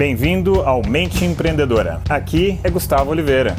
Bem-vindo 0.00 0.62
ao 0.62 0.80
Mente 0.80 1.26
Empreendedora. 1.26 2.00
Aqui 2.08 2.58
é 2.64 2.70
Gustavo 2.70 3.10
Oliveira. 3.10 3.54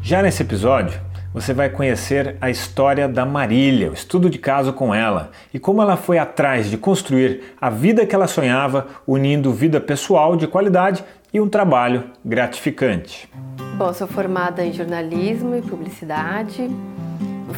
Já 0.00 0.22
nesse 0.22 0.44
episódio, 0.44 1.00
você 1.34 1.52
vai 1.52 1.68
conhecer 1.68 2.36
a 2.40 2.48
história 2.48 3.08
da 3.08 3.26
Marília, 3.26 3.90
o 3.90 3.94
estudo 3.94 4.30
de 4.30 4.38
caso 4.38 4.72
com 4.72 4.94
ela 4.94 5.32
e 5.52 5.58
como 5.58 5.82
ela 5.82 5.96
foi 5.96 6.18
atrás 6.18 6.70
de 6.70 6.78
construir 6.78 7.56
a 7.60 7.68
vida 7.68 8.06
que 8.06 8.14
ela 8.14 8.28
sonhava, 8.28 8.86
unindo 9.04 9.52
vida 9.52 9.80
pessoal 9.80 10.36
de 10.36 10.46
qualidade 10.46 11.02
e 11.34 11.40
um 11.40 11.48
trabalho 11.48 12.04
gratificante. 12.24 13.28
Bom, 13.76 13.92
sou 13.92 14.06
formada 14.06 14.64
em 14.64 14.72
jornalismo 14.72 15.56
e 15.56 15.62
publicidade. 15.62 16.70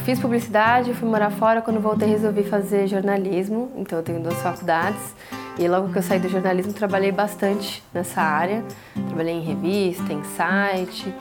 Fiz 0.03 0.19
publicidade, 0.19 0.95
fui 0.95 1.07
morar 1.07 1.29
fora. 1.29 1.61
Quando 1.61 1.79
voltei, 1.79 2.09
resolvi 2.09 2.41
fazer 2.43 2.87
jornalismo. 2.87 3.71
Então, 3.77 3.99
eu 3.99 4.03
tenho 4.03 4.19
duas 4.19 4.41
faculdades. 4.41 5.13
E 5.57 5.67
logo 5.67 5.89
que 5.89 5.97
eu 5.97 6.03
saí 6.03 6.19
do 6.19 6.27
jornalismo, 6.27 6.73
trabalhei 6.73 7.11
bastante 7.11 7.83
nessa 7.93 8.21
área. 8.21 8.63
Trabalhei 9.07 9.35
em 9.35 9.41
revista, 9.41 10.11
em 10.11 10.23
site. 10.23 11.13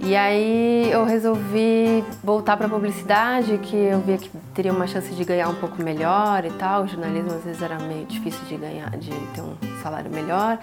E 0.00 0.16
aí 0.16 0.90
eu 0.90 1.04
resolvi 1.04 2.04
voltar 2.22 2.56
para 2.56 2.66
a 2.66 2.70
publicidade, 2.70 3.58
que 3.58 3.76
eu 3.76 4.00
via 4.00 4.16
que 4.16 4.30
teria 4.54 4.72
uma 4.72 4.86
chance 4.86 5.12
de 5.14 5.24
ganhar 5.24 5.48
um 5.48 5.54
pouco 5.54 5.82
melhor 5.82 6.44
e 6.44 6.50
tal. 6.50 6.84
O 6.84 6.88
jornalismo 6.88 7.34
às 7.34 7.44
vezes 7.44 7.62
era 7.62 7.78
meio 7.78 8.06
difícil 8.06 8.44
de 8.48 8.56
ganhar, 8.56 8.90
de 8.96 9.10
ter 9.10 9.42
um 9.42 9.54
salário 9.82 10.10
melhor. 10.10 10.58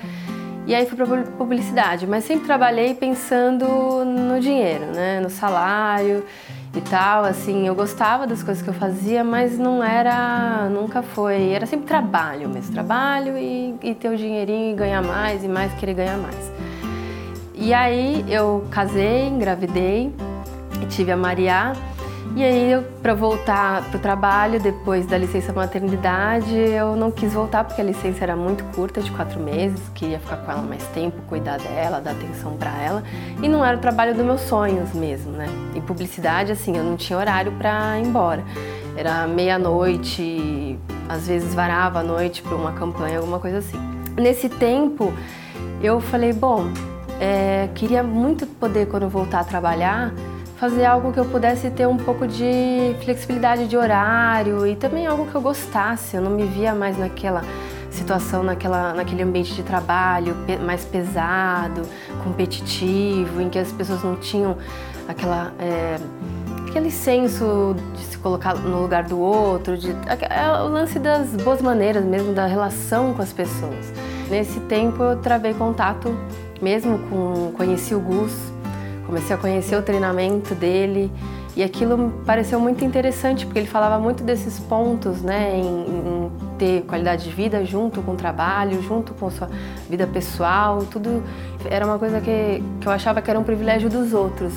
E 0.68 0.74
aí 0.74 0.86
fui 0.88 0.98
para 0.98 1.06
publicidade, 1.38 2.08
mas 2.08 2.24
sempre 2.24 2.46
trabalhei 2.46 2.96
pensando 2.96 4.04
no 4.04 4.40
dinheiro, 4.40 4.86
né, 4.86 5.20
no 5.20 5.30
salário 5.30 6.24
e 6.78 6.82
tal, 6.82 7.24
assim, 7.24 7.68
eu 7.68 7.74
gostava 7.74 8.28
das 8.28 8.44
coisas 8.44 8.62
que 8.62 8.70
eu 8.70 8.74
fazia, 8.74 9.24
mas 9.24 9.58
não 9.58 9.84
era, 9.84 10.68
nunca 10.70 11.02
foi, 11.02 11.52
era 11.52 11.66
sempre 11.66 11.86
trabalho 11.86 12.50
mesmo, 12.50 12.74
trabalho 12.74 13.38
e, 13.38 13.76
e 13.82 13.96
ter 13.96 14.10
o 14.10 14.18
dinheirinho 14.18 14.74
e 14.74 14.76
ganhar 14.76 15.02
mais 15.02 15.44
e 15.44 15.48
mais 15.48 15.74
querer 15.76 15.94
ganhar 15.94 16.18
mais. 16.18 16.52
E 17.54 17.74
aí 17.74 18.26
eu 18.28 18.66
casei, 18.70 19.28
engravidei, 19.28 20.14
tive 20.90 21.12
a 21.12 21.18
Maria 21.18 21.74
e 22.34 22.44
aí, 22.44 22.86
para 23.02 23.14
voltar 23.14 23.84
para 23.90 23.98
o 23.98 24.00
trabalho, 24.00 24.60
depois 24.60 25.06
da 25.06 25.18
licença 25.18 25.54
maternidade, 25.54 26.54
eu 26.54 26.96
não 26.96 27.12
quis 27.12 27.32
voltar 27.34 27.64
porque 27.64 27.80
a 27.80 27.84
licença 27.84 28.24
era 28.24 28.36
muito 28.36 28.64
curta, 28.76 29.02
de 29.02 29.10
quatro 29.12 29.40
meses, 29.40 29.80
queria 29.94 30.20
ficar 30.20 30.38
com 30.38 30.52
ela 30.52 30.62
mais 30.62 30.84
tempo, 30.88 31.22
cuidar 31.30 31.60
dela, 31.60 32.02
dar 32.02 32.12
atenção 32.12 32.58
para 32.58 32.72
ela. 32.82 33.04
E 33.42 33.48
não 33.48 33.64
era 33.64 33.78
o 33.78 33.80
trabalho 33.80 34.14
dos 34.14 34.26
meus 34.26 34.42
sonhos 34.42 34.94
mesmo, 34.94 35.32
né? 35.32 35.48
Em 35.74 35.82
publicidade, 35.82 36.52
assim, 36.52 36.76
eu 36.76 36.84
não 36.84 36.98
tinha 36.98 37.18
horário 37.18 37.52
para 37.54 38.00
ir 38.00 38.06
embora. 38.06 38.44
Era 38.98 39.28
meia-noite, 39.28 40.78
às 41.08 41.28
vezes 41.28 41.54
varava 41.54 42.00
a 42.00 42.04
noite 42.04 42.42
para 42.42 42.56
uma 42.56 42.74
campanha, 42.74 43.20
alguma 43.20 43.40
coisa 43.40 43.60
assim. 43.60 43.78
Nesse 44.18 44.50
tempo, 44.50 45.14
eu 45.82 46.02
falei, 46.02 46.34
bom, 46.34 46.66
é, 47.20 47.70
queria 47.76 48.04
muito 48.04 48.46
poder, 48.46 48.88
quando 48.88 49.08
voltar 49.08 49.40
a 49.40 49.44
trabalhar, 49.44 50.14
fazer 50.58 50.86
algo 50.86 51.12
que 51.12 51.20
eu 51.20 51.26
pudesse 51.26 51.70
ter 51.70 51.88
um 51.88 51.98
pouco 51.98 52.28
de 52.28 52.96
flexibilidade 53.04 53.68
de 53.68 53.76
horário 53.76 54.66
e 54.66 54.76
também 54.76 55.06
algo 55.06 55.26
que 55.28 55.36
eu 55.36 55.42
gostasse. 55.42 56.16
Eu 56.16 56.22
não 56.22 56.32
me 56.32 56.46
via 56.46 56.74
mais 56.74 56.98
naquela 56.98 57.44
situação, 57.90 58.44
naquela, 58.44 58.94
naquele 58.94 59.24
ambiente 59.24 59.54
de 59.54 59.64
trabalho 59.64 60.36
mais 60.66 60.84
pesado, 60.86 61.84
competitivo, 62.24 63.42
em 63.42 63.50
que 63.50 63.58
as 63.58 63.72
pessoas 63.72 64.04
não 64.04 64.16
tinham 64.16 64.58
aquela. 65.08 65.54
É, 65.60 65.98
aquele 66.68 66.92
senso 66.92 67.76
de 67.96 68.04
se 68.04 68.18
colocar 68.18 68.54
no 68.56 68.82
lugar 68.82 69.04
do 69.04 69.18
outro, 69.18 69.78
de, 69.78 69.92
é 70.30 70.62
o 70.62 70.68
lance 70.68 71.00
das 71.00 71.30
boas 71.38 71.62
maneiras 71.62 72.04
mesmo, 72.04 72.34
da 72.34 72.46
relação 72.46 73.14
com 73.14 73.22
as 73.22 73.32
pessoas. 73.32 73.94
Nesse 74.30 74.60
tempo 74.62 75.02
eu 75.02 75.16
travei 75.18 75.54
contato 75.54 76.14
mesmo 76.62 77.00
com. 77.10 77.54
conheci 77.56 77.96
o 77.96 78.00
Gus, 78.00 78.34
comecei 79.06 79.36
a 79.36 79.40
conhecer 79.40 79.76
o 79.76 79.82
treinamento 79.82 80.56
dele 80.56 81.12
e 81.56 81.64
aquilo 81.64 82.12
pareceu 82.26 82.60
muito 82.60 82.84
interessante 82.84 83.46
porque 83.46 83.60
ele 83.60 83.68
falava 83.68 83.98
muito 83.98 84.24
desses 84.24 84.60
pontos, 84.60 85.22
né, 85.22 85.56
em, 85.56 85.66
em, 85.66 86.32
ter 86.58 86.82
qualidade 86.84 87.24
de 87.24 87.32
vida 87.32 87.64
junto 87.64 88.02
com 88.02 88.12
o 88.14 88.16
trabalho, 88.16 88.82
junto 88.82 89.14
com 89.14 89.30
sua 89.30 89.50
vida 89.90 90.06
pessoal, 90.08 90.86
tudo 90.90 91.24
era 91.70 91.86
uma 91.86 91.98
coisa 91.98 92.20
que, 92.20 92.64
que 92.82 92.88
eu 92.88 92.92
achava 92.92 93.22
que 93.22 93.30
era 93.30 93.40
um 93.40 93.44
privilégio 93.44 93.90
dos 93.90 94.14
outros 94.14 94.54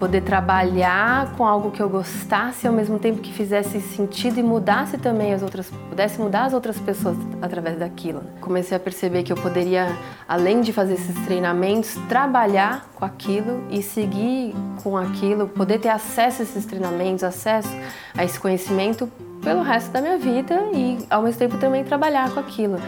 poder 0.00 0.22
trabalhar 0.22 1.36
com 1.36 1.46
algo 1.46 1.70
que 1.70 1.80
eu 1.80 1.88
gostasse 1.88 2.66
ao 2.66 2.72
mesmo 2.72 2.98
tempo 2.98 3.20
que 3.20 3.30
fizesse 3.32 3.80
sentido 3.82 4.40
e 4.40 4.42
mudasse 4.42 4.96
também 4.96 5.34
as 5.34 5.42
outras, 5.42 5.70
pudesse 5.90 6.18
mudar 6.18 6.46
as 6.46 6.54
outras 6.54 6.78
pessoas 6.78 7.18
através 7.42 7.78
daquilo. 7.78 8.22
Comecei 8.40 8.74
a 8.74 8.80
perceber 8.80 9.22
que 9.22 9.30
eu 9.30 9.36
poderia, 9.36 9.94
além 10.26 10.62
de 10.62 10.72
fazer 10.72 10.94
esses 10.94 11.14
treinamentos, 11.26 11.94
trabalhar 12.08 12.90
com 12.94 13.04
aquilo 13.04 13.62
e 13.70 13.82
seguir 13.82 14.54
com 14.82 14.96
aquilo, 14.96 15.46
poder 15.46 15.78
ter 15.78 15.90
acesso 15.90 16.40
a 16.40 16.44
esses 16.44 16.64
treinamentos, 16.64 17.22
acesso 17.22 17.70
a 18.16 18.24
esse 18.24 18.40
conhecimento 18.40 19.10
pelo 19.42 19.62
resto 19.62 19.90
da 19.90 20.00
minha 20.00 20.18
vida 20.18 20.68
e 20.72 20.98
ao 21.08 21.22
mesmo 21.22 21.38
tempo 21.38 21.58
também 21.58 21.84
trabalhar 21.84 22.30
com 22.30 22.40
aquilo 22.40 22.78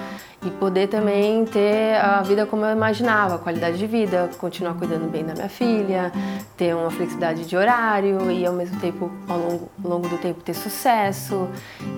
e 0.44 0.50
poder 0.50 0.88
também 0.88 1.44
ter 1.44 1.94
a 1.96 2.20
vida 2.22 2.44
como 2.44 2.64
eu 2.64 2.72
imaginava, 2.72 3.38
qualidade 3.38 3.78
de 3.78 3.86
vida, 3.86 4.28
continuar 4.38 4.74
cuidando 4.74 5.08
bem 5.08 5.24
da 5.24 5.34
minha 5.34 5.48
filha, 5.48 6.12
ter 6.56 6.74
uma 6.74 6.90
flexibilidade 6.90 7.44
de 7.44 7.56
horário 7.56 8.30
e 8.30 8.44
ao 8.44 8.52
mesmo 8.52 8.78
tempo 8.80 9.10
ao 9.28 9.38
longo, 9.38 9.70
ao 9.82 9.90
longo 9.90 10.08
do 10.08 10.18
tempo 10.18 10.42
ter 10.42 10.54
sucesso 10.54 11.48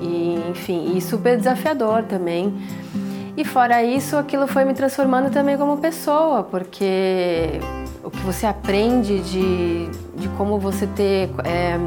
e 0.01 0.39
enfim, 0.51 0.95
e 0.95 1.01
super 1.01 1.39
desafiador 1.39 2.03
também. 2.03 2.55
E 3.37 3.45
fora 3.45 3.83
isso, 3.83 4.17
aquilo 4.17 4.47
foi 4.47 4.65
me 4.65 4.75
transformando 4.75 5.31
também 5.31 5.57
como 5.57 5.79
pessoa, 5.79 6.45
porque 6.45 7.61
o 8.05 8.11
que 8.11 8.21
você 8.21 8.47
aprende 8.47 9.21
de, 9.21 9.89
de 10.15 10.29
como 10.37 10.59
você 10.59 10.87
ter 10.87 11.31
é, 11.45 11.81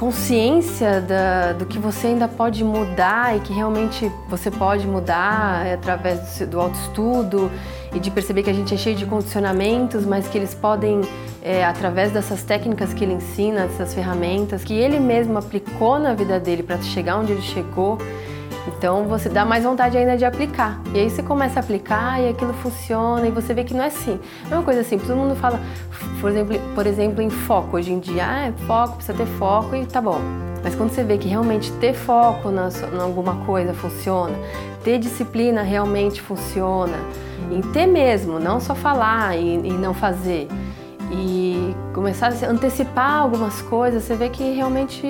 consciência 0.00 0.98
da, 1.02 1.52
do 1.52 1.66
que 1.66 1.78
você 1.78 2.06
ainda 2.06 2.26
pode 2.26 2.64
mudar 2.64 3.36
e 3.36 3.40
que 3.40 3.52
realmente 3.52 4.10
você 4.30 4.50
pode 4.50 4.86
mudar 4.86 5.66
através 5.74 6.38
do, 6.38 6.46
do 6.46 6.60
autoestudo 6.60 7.50
e 7.94 8.00
de 8.00 8.10
perceber 8.10 8.42
que 8.42 8.48
a 8.48 8.52
gente 8.54 8.72
é 8.72 8.78
cheio 8.78 8.96
de 8.96 9.04
condicionamentos, 9.04 10.06
mas 10.06 10.26
que 10.26 10.38
eles 10.38 10.54
podem, 10.54 11.02
é, 11.42 11.62
através 11.66 12.12
dessas 12.12 12.42
técnicas 12.42 12.94
que 12.94 13.04
ele 13.04 13.12
ensina, 13.12 13.66
dessas 13.66 13.92
ferramentas, 13.92 14.64
que 14.64 14.72
ele 14.72 14.98
mesmo 14.98 15.36
aplicou 15.36 15.98
na 15.98 16.14
vida 16.14 16.40
dele 16.40 16.62
para 16.62 16.80
chegar 16.80 17.18
onde 17.18 17.32
ele 17.32 17.42
chegou, 17.42 17.98
então 18.66 19.04
você 19.04 19.28
dá 19.28 19.44
mais 19.44 19.64
vontade 19.64 19.96
ainda 19.96 20.16
de 20.16 20.24
aplicar. 20.24 20.80
E 20.94 21.00
aí 21.00 21.10
você 21.10 21.22
começa 21.22 21.60
a 21.60 21.62
aplicar 21.62 22.20
e 22.20 22.28
aquilo 22.28 22.52
funciona 22.54 23.26
e 23.26 23.30
você 23.30 23.54
vê 23.54 23.64
que 23.64 23.74
não 23.74 23.84
é 23.84 23.86
assim. 23.86 24.18
É 24.50 24.54
uma 24.54 24.62
coisa 24.62 24.80
assim, 24.80 24.98
todo 24.98 25.16
mundo 25.16 25.34
fala, 25.36 25.60
por 26.20 26.30
exemplo, 26.30 26.60
por 26.74 26.86
exemplo 26.86 27.22
em 27.22 27.30
foco. 27.30 27.76
Hoje 27.76 27.92
em 27.92 27.98
dia, 27.98 28.26
ah, 28.26 28.46
é 28.46 28.52
foco, 28.66 28.96
precisa 28.96 29.16
ter 29.16 29.26
foco 29.26 29.74
e 29.74 29.86
tá 29.86 30.00
bom. 30.00 30.20
Mas 30.62 30.74
quando 30.74 30.90
você 30.90 31.02
vê 31.02 31.16
que 31.16 31.28
realmente 31.28 31.72
ter 31.72 31.94
foco 31.94 32.50
na, 32.50 32.68
em 32.68 33.00
alguma 33.00 33.36
coisa 33.46 33.72
funciona, 33.72 34.34
ter 34.84 34.98
disciplina 34.98 35.62
realmente 35.62 36.20
funciona, 36.20 36.98
em 37.50 37.62
ter 37.62 37.86
mesmo, 37.86 38.38
não 38.38 38.60
só 38.60 38.74
falar 38.74 39.36
e, 39.36 39.54
e 39.54 39.72
não 39.72 39.94
fazer, 39.94 40.48
e 41.10 41.74
começar 41.92 42.28
a 42.28 42.46
antecipar 42.46 43.22
algumas 43.22 43.60
coisas, 43.62 44.04
você 44.04 44.14
vê 44.14 44.28
que 44.28 44.52
realmente 44.52 45.06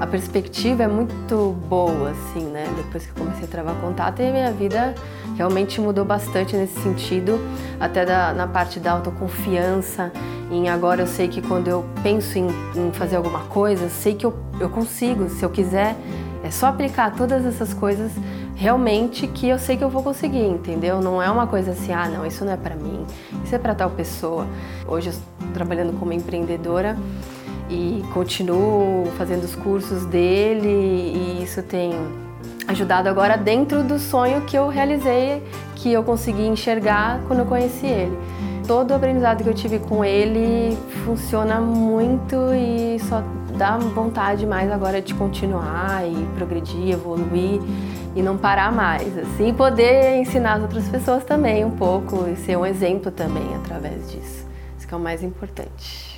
a 0.00 0.06
perspectiva 0.06 0.84
é 0.84 0.88
muito 0.88 1.56
boa, 1.68 2.10
assim, 2.10 2.44
né? 2.44 2.66
Depois 2.76 3.04
que 3.04 3.10
eu 3.10 3.24
comecei 3.24 3.44
a 3.44 3.48
travar 3.48 3.74
contato, 3.76 4.20
e 4.20 4.28
a 4.28 4.30
minha 4.30 4.52
vida 4.52 4.94
realmente 5.36 5.80
mudou 5.80 6.04
bastante 6.04 6.56
nesse 6.56 6.80
sentido, 6.80 7.40
até 7.80 8.04
da, 8.04 8.32
na 8.32 8.46
parte 8.46 8.78
da 8.78 8.92
autoconfiança. 8.92 10.12
Em 10.50 10.68
agora 10.68 11.02
eu 11.02 11.06
sei 11.06 11.28
que 11.28 11.42
quando 11.42 11.68
eu 11.68 11.84
penso 12.02 12.38
em, 12.38 12.46
em 12.76 12.92
fazer 12.92 13.16
alguma 13.16 13.40
coisa, 13.44 13.88
sei 13.88 14.14
que 14.14 14.24
eu, 14.24 14.34
eu 14.60 14.70
consigo, 14.70 15.28
se 15.28 15.42
eu 15.44 15.50
quiser, 15.50 15.96
é 16.44 16.50
só 16.50 16.66
aplicar 16.66 17.14
todas 17.14 17.44
essas 17.44 17.74
coisas 17.74 18.12
realmente 18.54 19.26
que 19.26 19.48
eu 19.48 19.58
sei 19.58 19.76
que 19.76 19.84
eu 19.84 19.90
vou 19.90 20.02
conseguir, 20.02 20.46
entendeu? 20.46 21.00
Não 21.00 21.20
é 21.22 21.30
uma 21.30 21.46
coisa 21.46 21.72
assim, 21.72 21.92
ah, 21.92 22.08
não, 22.08 22.24
isso 22.24 22.44
não 22.44 22.52
é 22.52 22.56
para 22.56 22.74
mim, 22.74 23.04
isso 23.44 23.54
é 23.54 23.58
para 23.58 23.74
tal 23.74 23.90
pessoa. 23.90 24.46
Hoje 24.86 25.10
eu 25.10 25.14
trabalhando 25.52 25.98
como 25.98 26.12
empreendedora 26.12 26.96
e 27.70 28.02
continuo 28.12 29.06
fazendo 29.16 29.44
os 29.44 29.54
cursos 29.54 30.04
dele 30.06 30.68
e 30.68 31.42
isso 31.42 31.62
tem 31.62 31.92
ajudado 32.66 33.08
agora 33.08 33.36
dentro 33.36 33.82
do 33.82 33.98
sonho 33.98 34.42
que 34.42 34.56
eu 34.56 34.68
realizei, 34.68 35.42
que 35.74 35.92
eu 35.92 36.02
consegui 36.02 36.46
enxergar 36.46 37.20
quando 37.26 37.40
eu 37.40 37.46
conheci 37.46 37.86
ele. 37.86 38.16
Todo 38.66 38.90
o 38.90 38.94
aprendizado 38.94 39.42
que 39.42 39.48
eu 39.48 39.54
tive 39.54 39.78
com 39.78 40.04
ele 40.04 40.76
funciona 41.04 41.58
muito 41.58 42.36
e 42.54 42.98
só 43.00 43.22
dá 43.56 43.78
vontade 43.78 44.46
mais 44.46 44.70
agora 44.70 45.00
de 45.00 45.14
continuar 45.14 46.06
e 46.06 46.14
progredir, 46.36 46.90
evoluir 46.90 47.60
e 48.14 48.22
não 48.22 48.36
parar 48.36 48.70
mais, 48.70 49.16
assim, 49.16 49.54
poder 49.54 50.18
ensinar 50.20 50.54
as 50.54 50.62
outras 50.62 50.86
pessoas 50.88 51.24
também 51.24 51.64
um 51.64 51.70
pouco 51.70 52.28
e 52.28 52.36
ser 52.36 52.56
um 52.58 52.66
exemplo 52.66 53.10
também 53.10 53.54
através 53.56 54.10
disso. 54.10 54.46
Isso 54.76 54.86
que 54.86 54.92
é 54.92 54.96
o 54.96 55.00
mais 55.00 55.22
importante. 55.22 56.17